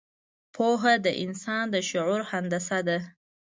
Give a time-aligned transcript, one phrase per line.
[0.55, 2.97] پوهه د انسان د شعور هندسه ده.